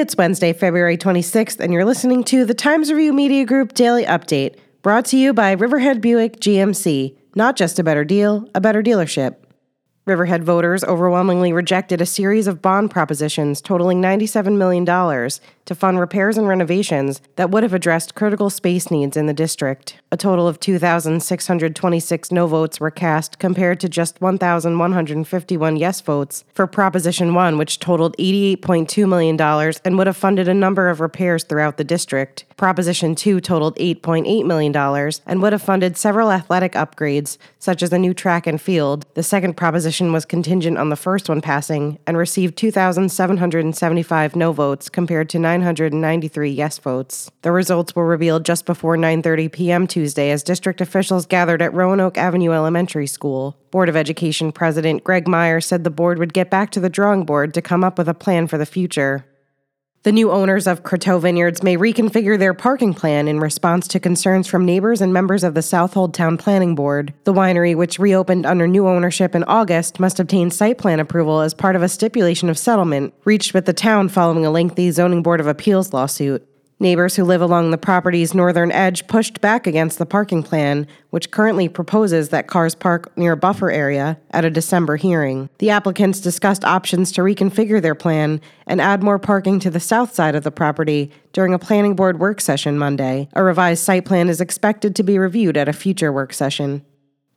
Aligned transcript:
It's 0.00 0.16
Wednesday, 0.16 0.54
February 0.54 0.96
26th, 0.96 1.60
and 1.60 1.74
you're 1.74 1.84
listening 1.84 2.24
to 2.24 2.46
the 2.46 2.54
Times 2.54 2.90
Review 2.90 3.12
Media 3.12 3.44
Group 3.44 3.74
Daily 3.74 4.06
Update, 4.06 4.56
brought 4.80 5.04
to 5.04 5.18
you 5.18 5.34
by 5.34 5.52
Riverhead 5.52 6.00
Buick 6.00 6.40
GMC. 6.40 7.14
Not 7.34 7.54
just 7.54 7.78
a 7.78 7.84
better 7.84 8.02
deal, 8.02 8.48
a 8.54 8.62
better 8.62 8.82
dealership. 8.82 9.36
Riverhead 10.06 10.42
voters 10.44 10.82
overwhelmingly 10.82 11.52
rejected 11.52 12.00
a 12.00 12.06
series 12.06 12.46
of 12.46 12.62
bond 12.62 12.90
propositions 12.90 13.60
totaling 13.60 14.00
$97 14.00 14.56
million 14.56 14.86
to 14.86 15.74
fund 15.74 16.00
repairs 16.00 16.38
and 16.38 16.48
renovations 16.48 17.20
that 17.36 17.50
would 17.50 17.62
have 17.62 17.74
addressed 17.74 18.14
critical 18.14 18.48
space 18.48 18.90
needs 18.90 19.14
in 19.14 19.26
the 19.26 19.34
district. 19.34 20.00
A 20.10 20.16
total 20.16 20.48
of 20.48 20.58
2,626 20.58 22.32
no 22.32 22.46
votes 22.46 22.80
were 22.80 22.90
cast 22.90 23.38
compared 23.38 23.78
to 23.80 23.90
just 23.90 24.20
1,151 24.22 25.76
yes 25.76 26.00
votes 26.00 26.44
for 26.54 26.66
Proposition 26.66 27.34
1, 27.34 27.58
which 27.58 27.78
totaled 27.78 28.16
$88.2 28.16 29.06
million 29.06 29.40
and 29.84 29.98
would 29.98 30.06
have 30.06 30.16
funded 30.16 30.48
a 30.48 30.54
number 30.54 30.88
of 30.88 31.00
repairs 31.00 31.44
throughout 31.44 31.76
the 31.76 31.84
district. 31.84 32.46
Proposition 32.56 33.14
2 33.14 33.38
totaled 33.40 33.76
$8.8 33.76 34.46
million 34.46 34.74
and 35.26 35.42
would 35.42 35.52
have 35.52 35.62
funded 35.62 35.98
several 35.98 36.32
athletic 36.32 36.72
upgrades, 36.72 37.36
such 37.58 37.82
as 37.82 37.92
a 37.92 37.98
new 37.98 38.14
track 38.14 38.46
and 38.46 38.60
field. 38.60 39.04
The 39.14 39.22
second 39.22 39.56
proposition 39.58 39.89
was 40.12 40.24
contingent 40.24 40.78
on 40.78 40.88
the 40.88 40.96
first 40.96 41.28
one 41.28 41.40
passing 41.40 41.98
and 42.06 42.16
received 42.16 42.56
2,775 42.56 44.36
no 44.36 44.52
votes 44.52 44.88
compared 44.88 45.28
to 45.30 45.38
993 45.38 46.50
yes 46.50 46.78
votes. 46.78 47.30
The 47.42 47.52
results 47.52 47.96
were 47.96 48.06
revealed 48.06 48.44
just 48.44 48.66
before 48.66 48.96
9:30 48.96 49.52
p.m. 49.52 49.86
Tuesday 49.86 50.30
as 50.30 50.42
district 50.42 50.80
officials 50.80 51.26
gathered 51.26 51.62
at 51.62 51.74
Roanoke 51.74 52.16
Avenue 52.16 52.52
Elementary 52.52 53.06
School. 53.06 53.56
Board 53.70 53.88
of 53.88 53.96
Education 53.96 54.52
President 54.52 55.02
Greg 55.02 55.26
Meyer 55.26 55.60
said 55.60 55.84
the 55.84 55.90
board 55.90 56.18
would 56.18 56.32
get 56.32 56.50
back 56.50 56.70
to 56.70 56.80
the 56.80 56.90
drawing 56.90 57.24
board 57.24 57.52
to 57.54 57.62
come 57.62 57.84
up 57.84 57.98
with 57.98 58.08
a 58.08 58.14
plan 58.14 58.46
for 58.46 58.58
the 58.58 58.66
future. 58.66 59.24
The 60.02 60.12
new 60.12 60.30
owners 60.30 60.66
of 60.66 60.82
Croteau 60.82 61.20
Vineyards 61.20 61.62
may 61.62 61.76
reconfigure 61.76 62.38
their 62.38 62.54
parking 62.54 62.94
plan 62.94 63.28
in 63.28 63.38
response 63.38 63.86
to 63.88 64.00
concerns 64.00 64.46
from 64.46 64.64
neighbors 64.64 65.02
and 65.02 65.12
members 65.12 65.44
of 65.44 65.52
the 65.52 65.60
Southold 65.60 66.14
Town 66.14 66.38
Planning 66.38 66.74
Board. 66.74 67.12
The 67.24 67.34
winery, 67.34 67.76
which 67.76 67.98
reopened 67.98 68.46
under 68.46 68.66
new 68.66 68.88
ownership 68.88 69.34
in 69.34 69.44
August, 69.44 70.00
must 70.00 70.18
obtain 70.18 70.50
site 70.50 70.78
plan 70.78 71.00
approval 71.00 71.42
as 71.42 71.52
part 71.52 71.76
of 71.76 71.82
a 71.82 71.88
stipulation 71.90 72.48
of 72.48 72.56
settlement 72.56 73.12
reached 73.26 73.52
with 73.52 73.66
the 73.66 73.74
town 73.74 74.08
following 74.08 74.46
a 74.46 74.50
lengthy 74.50 74.90
Zoning 74.90 75.22
Board 75.22 75.38
of 75.38 75.46
Appeals 75.46 75.92
lawsuit. 75.92 76.49
Neighbors 76.82 77.14
who 77.14 77.24
live 77.24 77.42
along 77.42 77.70
the 77.70 77.76
property's 77.76 78.32
northern 78.32 78.72
edge 78.72 79.06
pushed 79.06 79.42
back 79.42 79.66
against 79.66 79.98
the 79.98 80.06
parking 80.06 80.42
plan, 80.42 80.86
which 81.10 81.30
currently 81.30 81.68
proposes 81.68 82.30
that 82.30 82.46
cars 82.46 82.74
park 82.74 83.14
near 83.18 83.32
a 83.32 83.36
buffer 83.36 83.70
area, 83.70 84.18
at 84.30 84.46
a 84.46 84.50
December 84.50 84.96
hearing. 84.96 85.50
The 85.58 85.68
applicants 85.68 86.20
discussed 86.20 86.64
options 86.64 87.12
to 87.12 87.20
reconfigure 87.20 87.82
their 87.82 87.94
plan 87.94 88.40
and 88.66 88.80
add 88.80 89.02
more 89.02 89.18
parking 89.18 89.60
to 89.60 89.68
the 89.68 89.78
south 89.78 90.14
side 90.14 90.34
of 90.34 90.42
the 90.42 90.50
property 90.50 91.10
during 91.34 91.52
a 91.52 91.58
planning 91.58 91.94
board 91.94 92.18
work 92.18 92.40
session 92.40 92.78
Monday. 92.78 93.28
A 93.34 93.44
revised 93.44 93.84
site 93.84 94.06
plan 94.06 94.30
is 94.30 94.40
expected 94.40 94.96
to 94.96 95.02
be 95.02 95.18
reviewed 95.18 95.58
at 95.58 95.68
a 95.68 95.74
future 95.74 96.10
work 96.10 96.32
session. 96.32 96.82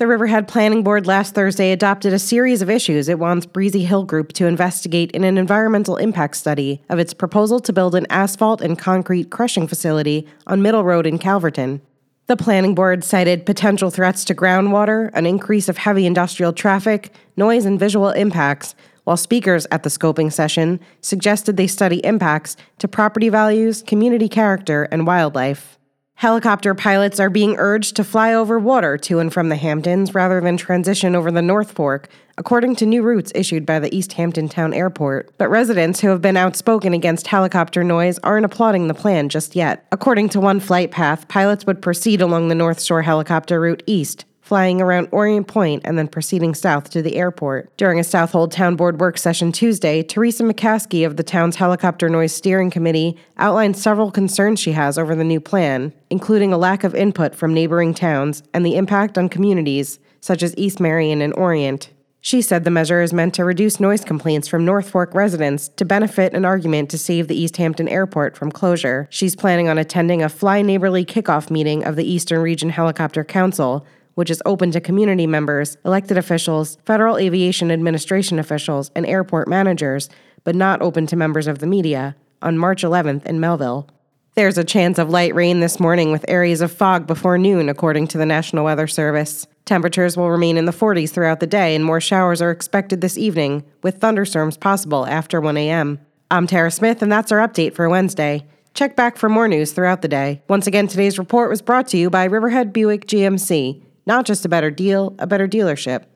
The 0.00 0.06
Riverhead 0.06 0.48
Planning 0.48 0.82
Board 0.82 1.06
last 1.06 1.34
Thursday 1.34 1.72
adopted 1.72 2.14
a 2.14 2.18
series 2.18 2.62
of 2.62 2.70
issues 2.70 3.10
it 3.10 3.18
wants 3.18 3.44
Breezy 3.44 3.84
Hill 3.84 4.04
Group 4.04 4.32
to 4.32 4.46
investigate 4.46 5.10
in 5.10 5.24
an 5.24 5.36
environmental 5.36 5.98
impact 5.98 6.38
study 6.38 6.80
of 6.88 6.98
its 6.98 7.12
proposal 7.12 7.60
to 7.60 7.70
build 7.70 7.94
an 7.94 8.06
asphalt 8.08 8.62
and 8.62 8.78
concrete 8.78 9.28
crushing 9.28 9.68
facility 9.68 10.26
on 10.46 10.62
Middle 10.62 10.84
Road 10.84 11.06
in 11.06 11.18
Calverton. 11.18 11.82
The 12.28 12.38
planning 12.38 12.74
board 12.74 13.04
cited 13.04 13.44
potential 13.44 13.90
threats 13.90 14.24
to 14.24 14.34
groundwater, 14.34 15.10
an 15.12 15.26
increase 15.26 15.68
of 15.68 15.76
heavy 15.76 16.06
industrial 16.06 16.54
traffic, 16.54 17.12
noise, 17.36 17.66
and 17.66 17.78
visual 17.78 18.08
impacts, 18.08 18.74
while 19.04 19.18
speakers 19.18 19.66
at 19.70 19.82
the 19.82 19.90
scoping 19.90 20.32
session 20.32 20.80
suggested 21.02 21.58
they 21.58 21.66
study 21.66 21.98
impacts 22.06 22.56
to 22.78 22.88
property 22.88 23.28
values, 23.28 23.82
community 23.82 24.30
character, 24.30 24.84
and 24.84 25.06
wildlife. 25.06 25.78
Helicopter 26.20 26.74
pilots 26.74 27.18
are 27.18 27.30
being 27.30 27.56
urged 27.56 27.96
to 27.96 28.04
fly 28.04 28.34
over 28.34 28.58
water 28.58 28.98
to 28.98 29.20
and 29.20 29.32
from 29.32 29.48
the 29.48 29.56
Hamptons 29.56 30.14
rather 30.14 30.38
than 30.42 30.58
transition 30.58 31.16
over 31.16 31.30
the 31.30 31.40
North 31.40 31.72
Fork, 31.72 32.10
according 32.36 32.76
to 32.76 32.84
new 32.84 33.02
routes 33.02 33.32
issued 33.34 33.64
by 33.64 33.78
the 33.78 33.96
East 33.96 34.12
Hampton 34.12 34.46
Town 34.46 34.74
Airport. 34.74 35.32
But 35.38 35.48
residents 35.48 35.98
who 35.98 36.08
have 36.08 36.20
been 36.20 36.36
outspoken 36.36 36.92
against 36.92 37.28
helicopter 37.28 37.82
noise 37.82 38.18
aren't 38.18 38.44
applauding 38.44 38.86
the 38.86 38.92
plan 38.92 39.30
just 39.30 39.56
yet. 39.56 39.86
According 39.92 40.28
to 40.30 40.40
one 40.40 40.60
flight 40.60 40.90
path, 40.90 41.26
pilots 41.28 41.64
would 41.64 41.80
proceed 41.80 42.20
along 42.20 42.48
the 42.48 42.54
North 42.54 42.82
Shore 42.82 43.00
helicopter 43.00 43.58
route 43.58 43.82
east, 43.86 44.26
flying 44.50 44.80
around 44.80 45.06
Orient 45.12 45.46
Point 45.46 45.80
and 45.84 45.96
then 45.96 46.08
proceeding 46.08 46.56
south 46.56 46.90
to 46.90 47.02
the 47.02 47.14
airport. 47.14 47.70
During 47.76 48.00
a 48.00 48.02
Southold 48.02 48.50
Town 48.50 48.74
Board 48.74 48.98
work 48.98 49.16
session 49.16 49.52
Tuesday, 49.52 50.02
Teresa 50.02 50.42
McCaskey 50.42 51.06
of 51.06 51.16
the 51.16 51.22
town's 51.22 51.54
Helicopter 51.54 52.08
Noise 52.08 52.32
Steering 52.32 52.68
Committee 52.68 53.16
outlined 53.36 53.76
several 53.76 54.10
concerns 54.10 54.58
she 54.58 54.72
has 54.72 54.98
over 54.98 55.14
the 55.14 55.22
new 55.22 55.38
plan, 55.38 55.92
including 56.10 56.52
a 56.52 56.58
lack 56.58 56.82
of 56.82 56.96
input 56.96 57.32
from 57.32 57.54
neighboring 57.54 57.94
towns 57.94 58.42
and 58.52 58.66
the 58.66 58.74
impact 58.74 59.16
on 59.16 59.28
communities 59.28 60.00
such 60.20 60.42
as 60.42 60.52
East 60.56 60.80
Marion 60.80 61.22
and 61.22 61.32
Orient. 61.34 61.90
She 62.20 62.42
said 62.42 62.64
the 62.64 62.72
measure 62.72 63.00
is 63.00 63.12
meant 63.12 63.34
to 63.34 63.44
reduce 63.44 63.78
noise 63.78 64.04
complaints 64.04 64.48
from 64.48 64.64
North 64.64 64.90
Fork 64.90 65.14
residents 65.14 65.68
to 65.76 65.84
benefit 65.84 66.34
an 66.34 66.44
argument 66.44 66.90
to 66.90 66.98
save 66.98 67.28
the 67.28 67.40
East 67.40 67.56
Hampton 67.56 67.88
Airport 67.88 68.36
from 68.36 68.50
closure. 68.50 69.06
She's 69.10 69.36
planning 69.36 69.68
on 69.68 69.78
attending 69.78 70.24
a 70.24 70.28
Fly 70.28 70.60
Neighborly 70.60 71.04
kickoff 71.04 71.52
meeting 71.52 71.84
of 71.84 71.94
the 71.94 72.04
Eastern 72.04 72.42
Region 72.42 72.70
Helicopter 72.70 73.22
Council 73.22 73.86
which 74.14 74.30
is 74.30 74.42
open 74.46 74.70
to 74.72 74.80
community 74.80 75.26
members, 75.26 75.76
elected 75.84 76.18
officials, 76.18 76.78
Federal 76.84 77.18
Aviation 77.18 77.70
Administration 77.70 78.38
officials, 78.38 78.90
and 78.94 79.06
airport 79.06 79.48
managers, 79.48 80.08
but 80.44 80.54
not 80.54 80.82
open 80.82 81.06
to 81.06 81.16
members 81.16 81.46
of 81.46 81.58
the 81.58 81.66
media, 81.66 82.16
on 82.42 82.58
March 82.58 82.82
11th 82.82 83.26
in 83.26 83.40
Melville. 83.40 83.88
There's 84.34 84.58
a 84.58 84.64
chance 84.64 84.98
of 84.98 85.10
light 85.10 85.34
rain 85.34 85.60
this 85.60 85.80
morning 85.80 86.12
with 86.12 86.24
areas 86.28 86.60
of 86.60 86.72
fog 86.72 87.06
before 87.06 87.36
noon, 87.36 87.68
according 87.68 88.06
to 88.08 88.18
the 88.18 88.24
National 88.24 88.64
Weather 88.64 88.86
Service. 88.86 89.46
Temperatures 89.64 90.16
will 90.16 90.30
remain 90.30 90.56
in 90.56 90.64
the 90.64 90.72
40s 90.72 91.10
throughout 91.10 91.40
the 91.40 91.46
day, 91.46 91.74
and 91.74 91.84
more 91.84 92.00
showers 92.00 92.40
are 92.40 92.50
expected 92.50 93.00
this 93.00 93.18
evening, 93.18 93.64
with 93.82 93.98
thunderstorms 93.98 94.56
possible 94.56 95.06
after 95.06 95.40
1 95.40 95.56
a.m. 95.56 95.98
I'm 96.30 96.46
Tara 96.46 96.70
Smith, 96.70 97.02
and 97.02 97.10
that's 97.10 97.32
our 97.32 97.46
update 97.46 97.74
for 97.74 97.88
Wednesday. 97.88 98.46
Check 98.72 98.94
back 98.94 99.16
for 99.16 99.28
more 99.28 99.48
news 99.48 99.72
throughout 99.72 100.00
the 100.00 100.08
day. 100.08 100.42
Once 100.48 100.66
again, 100.66 100.86
today's 100.86 101.18
report 101.18 101.50
was 101.50 101.60
brought 101.60 101.88
to 101.88 101.98
you 101.98 102.08
by 102.08 102.24
Riverhead 102.24 102.72
Buick 102.72 103.06
GMC. 103.06 103.82
Not 104.10 104.26
just 104.26 104.44
a 104.44 104.48
better 104.48 104.72
deal, 104.72 105.14
a 105.20 105.26
better 105.28 105.46
dealership. 105.46 106.06